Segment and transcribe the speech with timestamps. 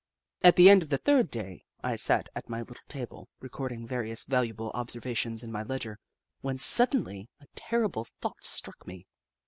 [0.41, 3.85] At the end of the third day, I sat at my lit tle table, recording
[3.85, 5.99] various valuable observa tions in my ledger,
[6.39, 9.05] when suddenly a terrible thought struck me.